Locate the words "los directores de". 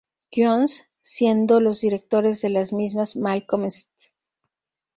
1.59-2.49